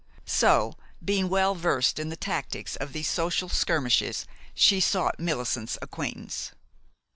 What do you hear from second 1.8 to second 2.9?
in the tactics